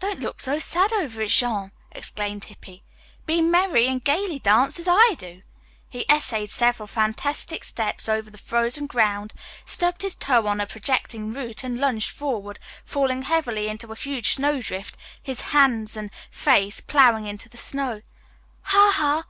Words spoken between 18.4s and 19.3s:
"Ha, ha!"